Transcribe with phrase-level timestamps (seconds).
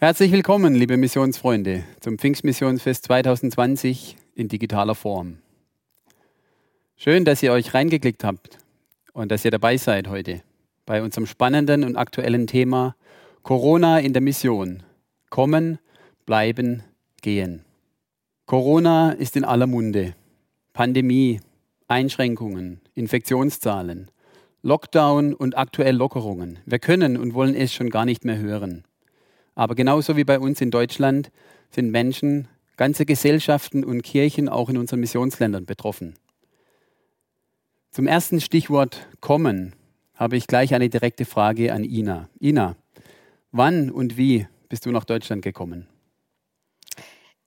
[0.00, 5.38] Herzlich willkommen, liebe Missionsfreunde, zum Pfingstmissionsfest 2020 in digitaler Form.
[6.96, 8.58] Schön, dass ihr euch reingeklickt habt
[9.12, 10.42] und dass ihr dabei seid heute
[10.86, 12.94] bei unserem spannenden und aktuellen Thema
[13.42, 14.84] Corona in der Mission.
[15.30, 15.80] Kommen,
[16.26, 16.84] bleiben,
[17.20, 17.64] gehen.
[18.46, 20.14] Corona ist in aller Munde.
[20.74, 21.40] Pandemie,
[21.88, 24.12] Einschränkungen, Infektionszahlen,
[24.62, 26.60] Lockdown und aktuell Lockerungen.
[26.66, 28.84] Wir können und wollen es schon gar nicht mehr hören.
[29.58, 31.32] Aber genauso wie bei uns in Deutschland
[31.72, 32.46] sind Menschen,
[32.76, 36.14] ganze Gesellschaften und Kirchen auch in unseren Missionsländern betroffen.
[37.90, 39.74] Zum ersten Stichwort kommen
[40.14, 42.28] habe ich gleich eine direkte Frage an Ina.
[42.40, 42.76] Ina,
[43.50, 45.88] wann und wie bist du nach Deutschland gekommen?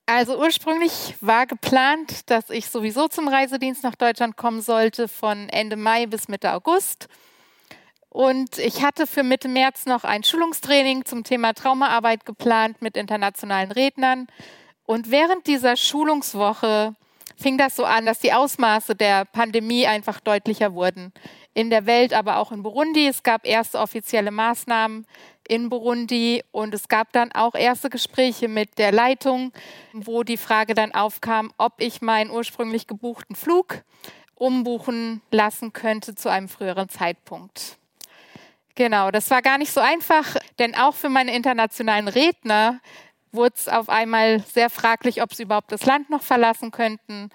[0.06, 5.78] Also ursprünglich war geplant, dass ich sowieso zum Reisedienst nach Deutschland kommen sollte von Ende
[5.78, 7.08] Mai bis Mitte August.
[8.12, 13.72] Und ich hatte für Mitte März noch ein Schulungstraining zum Thema Traumaarbeit geplant mit internationalen
[13.72, 14.28] Rednern.
[14.86, 16.94] Und während dieser Schulungswoche
[17.38, 21.14] fing das so an, dass die Ausmaße der Pandemie einfach deutlicher wurden.
[21.54, 23.08] In der Welt, aber auch in Burundi.
[23.08, 25.08] Es gab erste offizielle Maßnahmen
[25.48, 29.54] in Burundi und es gab dann auch erste Gespräche mit der Leitung,
[29.94, 33.84] wo die Frage dann aufkam, ob ich meinen ursprünglich gebuchten Flug
[34.36, 37.78] umbuchen lassen könnte zu einem früheren Zeitpunkt.
[38.82, 42.80] Genau, das war gar nicht so einfach, denn auch für meine internationalen Redner
[43.32, 47.30] wurde es auf einmal sehr fraglich, ob sie überhaupt das Land noch verlassen könnten.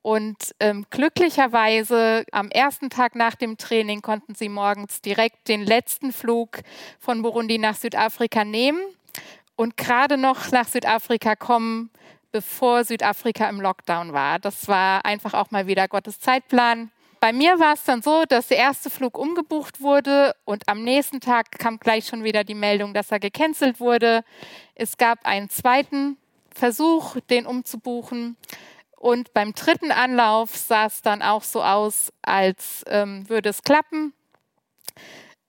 [0.00, 6.14] Und ähm, glücklicherweise am ersten Tag nach dem Training konnten sie morgens direkt den letzten
[6.14, 6.60] Flug
[6.98, 8.80] von Burundi nach Südafrika nehmen
[9.54, 11.90] und gerade noch nach Südafrika kommen,
[12.32, 14.38] bevor Südafrika im Lockdown war.
[14.38, 16.90] Das war einfach auch mal wieder Gottes Zeitplan.
[17.26, 21.18] Bei mir war es dann so, dass der erste Flug umgebucht wurde und am nächsten
[21.18, 24.22] Tag kam gleich schon wieder die Meldung, dass er gecancelt wurde.
[24.76, 26.18] Es gab einen zweiten
[26.54, 28.36] Versuch, den umzubuchen.
[28.94, 34.12] Und beim dritten Anlauf sah es dann auch so aus, als ähm, würde es klappen.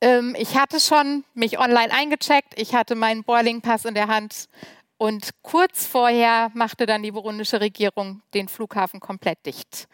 [0.02, 4.50] Ähm, ich hatte schon mich online eingecheckt, ich hatte meinen Boarding-Pass in der Hand
[4.98, 9.88] und kurz vorher machte dann die burundische Regierung den Flughafen komplett dicht.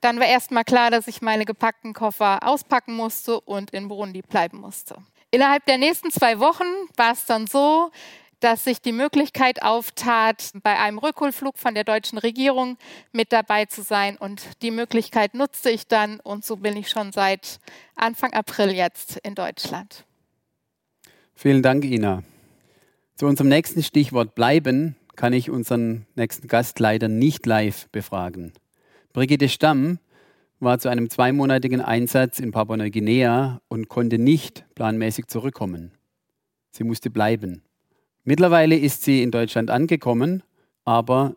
[0.00, 4.60] Dann war erstmal klar, dass ich meine gepackten Koffer auspacken musste und in Burundi bleiben
[4.60, 4.96] musste.
[5.30, 6.66] Innerhalb der nächsten zwei Wochen
[6.96, 7.90] war es dann so,
[8.40, 12.78] dass sich die Möglichkeit auftat, bei einem Rückholflug von der deutschen Regierung
[13.12, 14.16] mit dabei zu sein.
[14.16, 17.60] Und die Möglichkeit nutzte ich dann und so bin ich schon seit
[17.96, 20.04] Anfang April jetzt in Deutschland.
[21.34, 22.22] Vielen Dank, Ina.
[23.20, 28.54] Zu unserem nächsten Stichwort bleiben kann ich unseren nächsten Gast leider nicht live befragen.
[29.12, 29.98] Brigitte Stamm
[30.58, 35.90] war zu einem zweimonatigen Einsatz in Papua-Neuguinea und konnte nicht planmäßig zurückkommen.
[36.70, 37.60] Sie musste bleiben.
[38.24, 40.42] Mittlerweile ist sie in Deutschland angekommen,
[40.86, 41.36] aber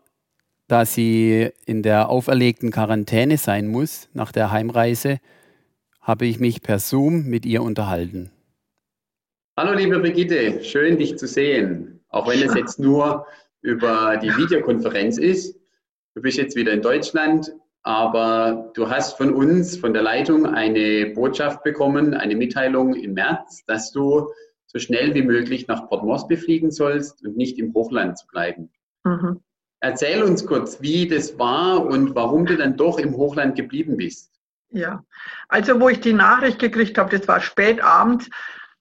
[0.68, 5.18] da sie in der auferlegten Quarantäne sein muss nach der Heimreise,
[6.00, 8.30] habe ich mich per Zoom mit ihr unterhalten.
[9.56, 13.24] Hallo liebe Brigitte, schön dich zu sehen, auch wenn es jetzt nur
[13.60, 15.56] über die Videokonferenz ist.
[16.16, 17.52] Du bist jetzt wieder in Deutschland,
[17.84, 23.64] aber du hast von uns, von der Leitung, eine Botschaft bekommen, eine Mitteilung im März,
[23.66, 24.28] dass du
[24.66, 28.72] so schnell wie möglich nach Port Moresby fliegen sollst und nicht im Hochland zu bleiben.
[29.04, 29.40] Mhm.
[29.78, 34.32] Erzähl uns kurz, wie das war und warum du dann doch im Hochland geblieben bist.
[34.70, 35.04] Ja,
[35.46, 38.28] also wo ich die Nachricht gekriegt habe, das war spät abends,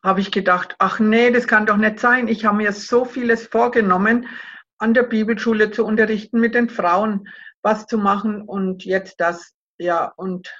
[0.04, 2.28] habe ich gedacht, ach nee, das kann doch nicht sein.
[2.28, 4.28] Ich habe mir so vieles vorgenommen,
[4.78, 7.30] an der Bibelschule zu unterrichten, mit den Frauen
[7.62, 10.54] was zu machen und jetzt das, ja, und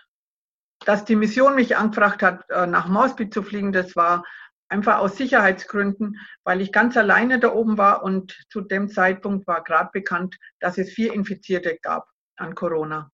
[0.86, 4.24] dass die Mission mich angefragt hat, äh, nach Moresby zu fliegen, das war
[4.70, 9.64] einfach aus Sicherheitsgründen, weil ich ganz alleine da oben war und zu dem Zeitpunkt war
[9.64, 12.08] gerade bekannt, dass es vier Infizierte gab
[12.38, 13.12] an Corona.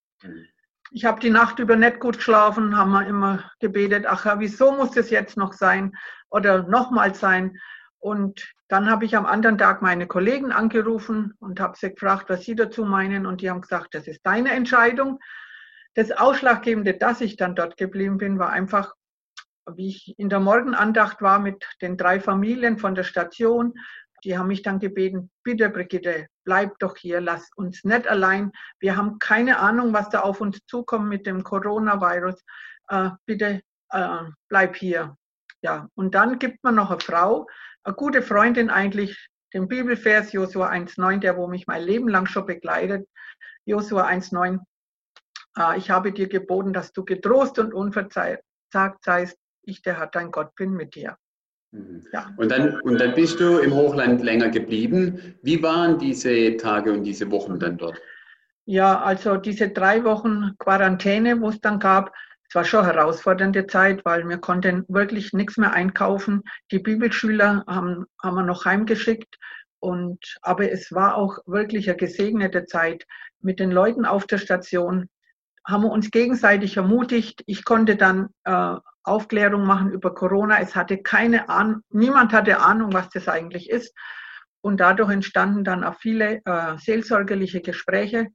[0.92, 4.72] Ich habe die Nacht über nicht gut geschlafen, haben wir immer gebetet, ach ja, wieso
[4.72, 5.96] muss das jetzt noch sein
[6.30, 7.58] oder nochmal sein?
[8.00, 12.44] Und dann habe ich am anderen Tag meine Kollegen angerufen und habe sie gefragt, was
[12.44, 13.26] sie dazu meinen.
[13.26, 15.20] Und die haben gesagt, das ist deine Entscheidung.
[15.94, 18.94] Das Ausschlaggebende, dass ich dann dort geblieben bin, war einfach,
[19.74, 23.74] wie ich in der Morgenandacht war mit den drei Familien von der Station,
[24.24, 28.52] die haben mich dann gebeten, bitte Brigitte, bleib doch hier, lass uns nicht allein.
[28.78, 32.42] Wir haben keine Ahnung, was da auf uns zukommt mit dem Coronavirus.
[32.88, 34.18] Äh, bitte äh,
[34.48, 35.16] bleib hier.
[35.62, 37.46] Ja, und dann gibt man noch eine Frau,
[37.84, 42.46] eine gute Freundin eigentlich, den Bibelvers Josua 1,9, der wo mich mein Leben lang schon
[42.46, 43.08] begleitet.
[43.64, 44.60] Josua 1,9.
[45.58, 49.36] Äh, ich habe dir geboten, dass du getrost und unverzagt seist.
[49.62, 51.16] Ich, der Herr, dein Gott, bin mit dir.
[51.72, 52.04] Mhm.
[52.12, 52.32] Ja.
[52.36, 55.36] Und, dann, und dann bist du im Hochland länger geblieben.
[55.42, 58.00] Wie waren diese Tage und diese Wochen dann dort?
[58.66, 62.12] Ja, also diese drei Wochen Quarantäne, wo es dann gab,
[62.48, 66.42] es war schon herausfordernde Zeit, weil wir konnten wirklich nichts mehr einkaufen.
[66.72, 69.38] Die Bibelschüler haben, haben wir noch heimgeschickt.
[69.78, 73.06] Und, aber es war auch wirklich eine gesegnete Zeit
[73.40, 75.08] mit den Leuten auf der Station.
[75.64, 77.44] Haben wir uns gegenseitig ermutigt.
[77.46, 80.60] Ich konnte dann äh, Aufklärung machen über Corona.
[80.60, 83.94] Es hatte keine Ahnung, niemand hatte Ahnung, was das eigentlich ist.
[84.62, 88.28] Und dadurch entstanden dann auch viele äh, seelsorgerliche Gespräche.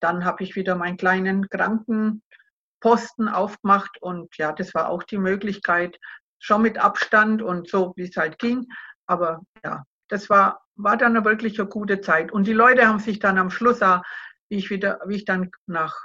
[0.00, 5.98] Dann habe ich wieder meinen kleinen Krankenposten aufgemacht und ja, das war auch die Möglichkeit,
[6.38, 8.66] schon mit Abstand und so, wie es halt ging.
[9.06, 12.32] Aber ja, das war, war dann eine wirklich eine gute Zeit.
[12.32, 14.02] Und die Leute haben sich dann am Schluss auch,
[14.48, 15.96] wie ich wieder, wie ich dann nach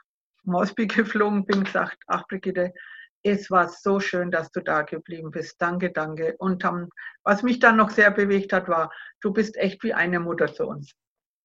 [0.43, 2.73] Mosby geflogen bin, gesagt, ach Brigitte,
[3.27, 5.55] es war so schön, dass du da geblieben bist.
[5.59, 6.35] Danke, danke.
[6.37, 6.89] Und um,
[7.23, 8.91] was mich dann noch sehr bewegt hat, war,
[9.21, 10.93] du bist echt wie eine Mutter zu uns.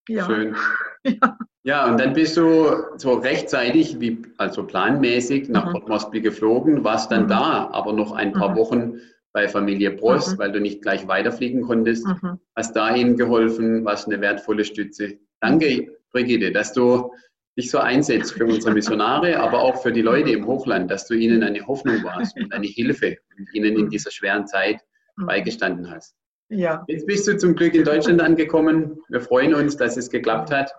[0.09, 0.27] Ja.
[0.27, 0.57] Schön.
[1.05, 1.39] Ja.
[1.63, 5.73] ja, und dann bist du so rechtzeitig, wie, also planmäßig nach mhm.
[5.73, 7.29] Port Moresby geflogen, warst dann mhm.
[7.29, 8.57] da, aber noch ein paar mhm.
[8.57, 9.01] Wochen
[9.33, 10.39] bei Familie Bross, mhm.
[10.39, 12.07] weil du nicht gleich weiterfliegen konntest.
[12.07, 12.39] Mhm.
[12.57, 15.19] Hast dahin geholfen, warst eine wertvolle Stütze.
[15.41, 17.13] Danke, Brigitte, dass du
[17.57, 21.15] dich so einsetzt für unsere Missionare, aber auch für die Leute im Hochland, dass du
[21.15, 24.81] ihnen eine Hoffnung warst und eine Hilfe und ihnen in dieser schweren Zeit
[25.17, 26.17] beigestanden hast.
[26.49, 26.85] Ja.
[26.87, 29.01] Jetzt bist du zum Glück in Deutschland angekommen.
[29.09, 30.73] Wir freuen uns, dass es geklappt hat.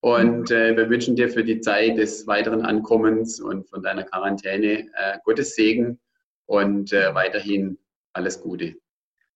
[0.00, 4.86] Und äh, wir wünschen dir für die Zeit des weiteren Ankommens und von deiner Quarantäne
[4.94, 5.98] äh, Gottes Segen
[6.46, 7.78] und äh, weiterhin
[8.12, 8.76] alles Gute.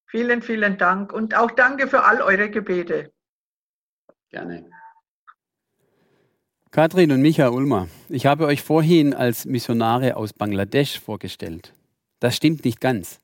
[0.07, 3.13] Vielen, vielen Dank und auch danke für all eure Gebete.
[4.31, 4.71] Gerne.
[6.75, 11.75] Katrin und Micha Ulmer, ich habe euch vorhin als Missionare aus Bangladesch vorgestellt.
[12.19, 13.21] Das stimmt nicht ganz.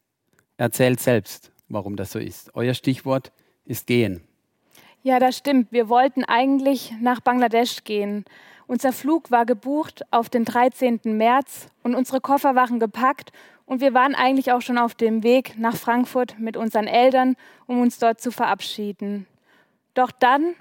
[0.58, 2.54] Erzählt selbst, warum das so ist.
[2.54, 3.32] Euer Stichwort
[3.64, 4.20] ist gehen.
[5.02, 5.72] Ja, das stimmt.
[5.72, 8.26] Wir wollten eigentlich nach Bangladesch gehen.
[8.66, 11.00] Unser Flug war gebucht auf den 13.
[11.04, 13.32] März und unsere Koffer waren gepackt
[13.64, 17.34] und wir waren eigentlich auch schon auf dem Weg nach Frankfurt mit unseren Eltern,
[17.66, 19.26] um uns dort zu verabschieden.
[19.94, 20.54] Doch dann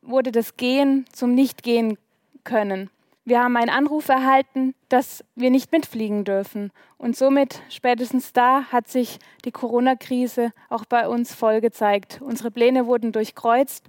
[0.00, 1.98] wurde das Gehen zum Nichtgehen
[2.44, 2.90] können.
[3.24, 6.72] Wir haben einen Anruf erhalten, dass wir nicht mitfliegen dürfen.
[6.96, 12.20] Und somit, spätestens da, hat sich die Corona-Krise auch bei uns voll gezeigt.
[12.22, 13.86] Unsere Pläne wurden durchkreuzt.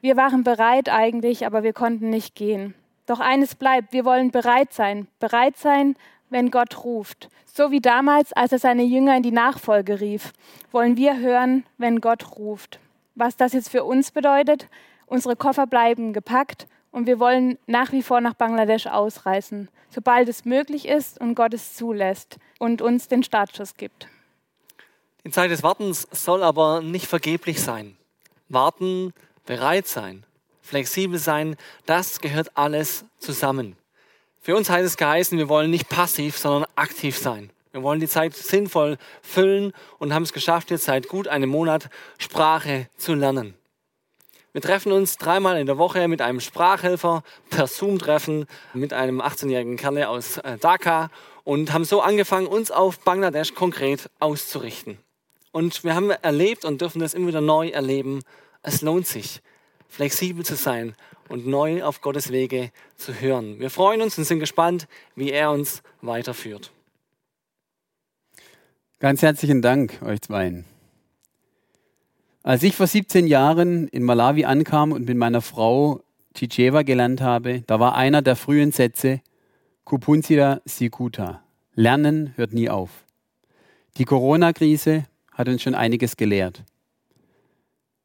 [0.00, 2.74] Wir waren bereit eigentlich, aber wir konnten nicht gehen.
[3.06, 5.06] Doch eines bleibt, wir wollen bereit sein.
[5.20, 5.96] Bereit sein,
[6.28, 7.28] wenn Gott ruft.
[7.46, 10.32] So wie damals, als er seine Jünger in die Nachfolge rief,
[10.72, 12.80] wollen wir hören, wenn Gott ruft.
[13.14, 14.68] Was das jetzt für uns bedeutet,
[15.06, 20.44] unsere Koffer bleiben gepackt und wir wollen nach wie vor nach Bangladesch ausreisen, sobald es
[20.44, 24.06] möglich ist und Gott es zulässt und uns den Startschuss gibt.
[25.24, 27.96] Die Zeit des Wartens soll aber nicht vergeblich sein.
[28.48, 29.12] Warten,
[29.46, 30.24] bereit sein,
[30.60, 31.56] flexibel sein,
[31.86, 33.76] das gehört alles zusammen.
[34.40, 37.50] Für uns heißt es geheißen, wir wollen nicht passiv, sondern aktiv sein.
[37.70, 41.88] Wir wollen die Zeit sinnvoll füllen und haben es geschafft, jetzt seit gut einem Monat
[42.18, 43.54] Sprache zu lernen.
[44.52, 49.78] Wir treffen uns dreimal in der Woche mit einem Sprachhelfer per Zoom-Treffen mit einem 18-jährigen
[49.78, 51.10] Kerl aus äh, Dhaka
[51.44, 54.98] und haben so angefangen, uns auf Bangladesch konkret auszurichten.
[55.52, 58.20] Und wir haben erlebt und dürfen das immer wieder neu erleben.
[58.62, 59.40] Es lohnt sich,
[59.88, 60.94] flexibel zu sein
[61.28, 63.58] und neu auf Gottes Wege zu hören.
[63.58, 66.72] Wir freuen uns und sind gespannt, wie er uns weiterführt.
[69.00, 70.66] Ganz herzlichen Dank euch zweien.
[72.44, 76.02] Als ich vor 17 Jahren in Malawi ankam und mit meiner Frau
[76.34, 79.20] Chichewa gelernt habe, da war einer der frühen Sätze
[79.84, 81.44] Kupunsira Sikuta.
[81.74, 82.90] Lernen hört nie auf.
[83.96, 86.64] Die Corona-Krise hat uns schon einiges gelehrt.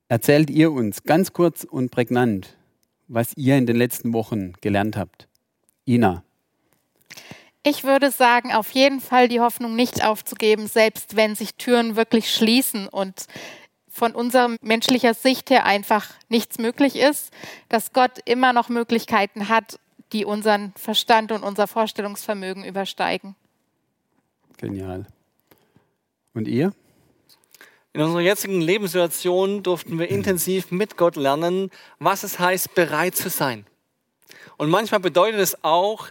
[0.08, 2.56] Erzählt ihr uns ganz kurz und prägnant,
[3.08, 5.28] was ihr in den letzten Wochen gelernt habt.
[5.88, 6.24] Ina.
[7.64, 12.32] Ich würde sagen, auf jeden Fall die Hoffnung nicht aufzugeben, selbst wenn sich Türen wirklich
[12.32, 13.26] schließen und
[13.98, 17.34] von unserer menschlicher Sicht her einfach nichts möglich ist,
[17.68, 19.80] dass Gott immer noch Möglichkeiten hat,
[20.14, 23.36] die unseren Verstand und unser Vorstellungsvermögen übersteigen.
[24.58, 25.08] Genial.
[26.36, 26.74] Und ihr?
[27.94, 33.32] In unserer jetzigen Lebenssituation durften wir intensiv mit Gott lernen, was es heißt, bereit zu
[33.32, 33.66] sein.
[34.58, 36.10] Und manchmal bedeutet es auch,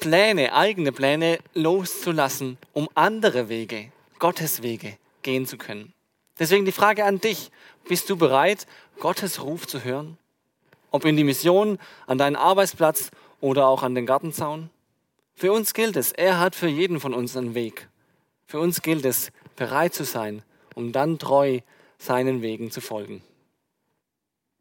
[0.00, 5.92] Pläne, eigene Pläne loszulassen, um andere Wege, Gottes Wege gehen zu können.
[6.38, 7.50] Deswegen die Frage an dich,
[7.88, 8.66] bist du bereit,
[9.00, 10.18] Gottes Ruf zu hören?
[10.90, 13.10] Ob in die Mission, an deinen Arbeitsplatz
[13.40, 14.70] oder auch an den Gartenzaun?
[15.34, 17.88] Für uns gilt es, er hat für jeden von uns einen Weg.
[18.46, 20.42] Für uns gilt es, bereit zu sein,
[20.74, 21.60] um dann treu
[21.98, 23.22] seinen Wegen zu folgen.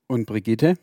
[0.08, 0.78] Und Brigitte?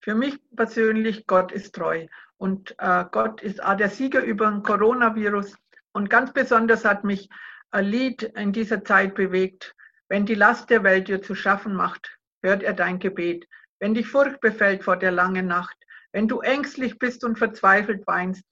[0.00, 2.06] Für mich persönlich, Gott ist treu.
[2.36, 5.54] Und äh, Gott ist auch der Sieger über den Coronavirus.
[5.92, 7.28] Und ganz besonders hat mich
[7.70, 9.74] ein Lied in dieser Zeit bewegt.
[10.12, 13.48] Wenn die Last der Welt dir zu schaffen macht, hört er dein Gebet.
[13.80, 15.74] Wenn dich Furcht befällt vor der langen Nacht,
[16.12, 18.42] wenn du ängstlich bist und verzweifelt weinst,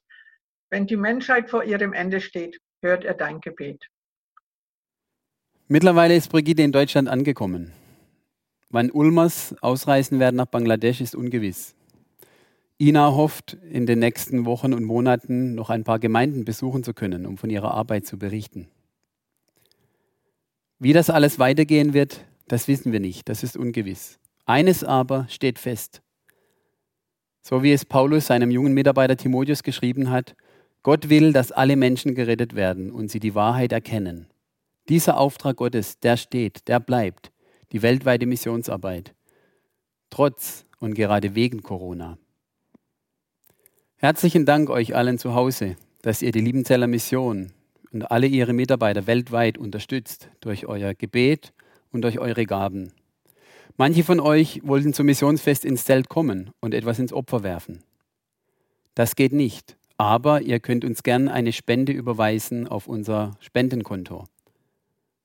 [0.71, 3.88] wenn die Menschheit vor ihrem Ende steht, hört er dein Gebet.
[5.69, 7.73] Mittlerweile ist Brigitte in Deutschland angekommen.
[8.71, 11.75] Wann Ulmers ausreisen werden nach Bangladesch, ist ungewiss.
[12.81, 17.26] Ina hofft, in den nächsten Wochen und Monaten noch ein paar Gemeinden besuchen zu können,
[17.26, 18.71] um von ihrer Arbeit zu berichten.
[20.83, 24.19] Wie das alles weitergehen wird, das wissen wir nicht, das ist ungewiss.
[24.47, 26.01] Eines aber steht fest.
[27.43, 30.35] So wie es Paulus seinem jungen Mitarbeiter Timotheus geschrieben hat,
[30.83, 34.29] Gott will, dass alle Menschen gerettet werden und sie die Wahrheit erkennen.
[34.89, 37.31] Dieser Auftrag Gottes, der steht, der bleibt,
[37.73, 39.15] die weltweite Missionsarbeit,
[40.09, 42.17] trotz und gerade wegen Corona.
[43.97, 47.53] Herzlichen Dank euch allen zu Hause, dass ihr die Liebenzeller Mission
[47.93, 51.53] und alle ihre Mitarbeiter weltweit unterstützt durch euer Gebet
[51.93, 52.93] und durch eure Gaben.
[53.77, 57.83] Manche von euch wollten zum Missionsfest ins Zelt kommen und etwas ins Opfer werfen.
[58.95, 64.25] Das geht nicht, aber ihr könnt uns gern eine Spende überweisen auf unser Spendenkonto.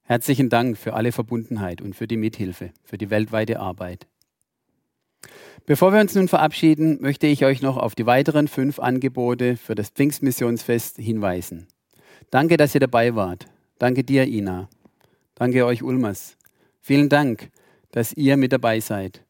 [0.04, 4.08] Herzlichen Dank für alle Verbundenheit und für die Mithilfe, für die weltweite Arbeit.
[5.66, 9.74] Bevor wir uns nun verabschieden, möchte ich euch noch auf die weiteren fünf Angebote für
[9.74, 11.68] das Pfingstmissionsfest hinweisen.
[12.30, 13.46] Danke, dass ihr dabei wart.
[13.80, 14.70] Danke dir, Ina.
[15.36, 16.38] Danke euch, Ulmers.
[16.82, 17.50] Vielen Dank,
[17.92, 19.24] dass ihr mit dabei seid.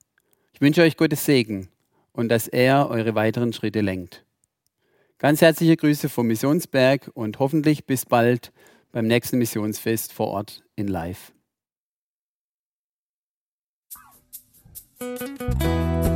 [0.53, 1.69] Ich wünsche euch Gottes Segen
[2.13, 4.25] und dass er eure weiteren Schritte lenkt.
[5.17, 8.51] Ganz herzliche Grüße vom Missionsberg und hoffentlich bis bald
[8.91, 11.31] beim nächsten Missionsfest vor Ort in Live.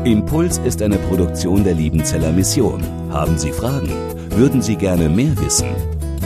[0.05, 2.81] Impuls ist eine Produktion der Liebenzeller Mission.
[3.11, 3.89] Haben Sie Fragen?
[4.31, 5.67] Würden Sie gerne mehr wissen?